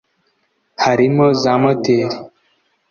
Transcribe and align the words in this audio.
Harimo 0.83 1.25
za 1.41 1.53
moteri 1.63 2.15